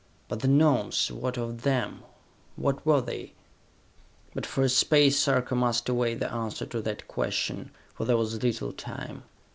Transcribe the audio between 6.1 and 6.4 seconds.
the